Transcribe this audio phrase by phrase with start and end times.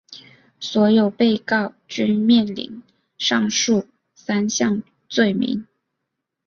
[0.59, 2.81] 所有被告均面临
[3.19, 3.85] 上述
[4.15, 5.67] 三项罪名。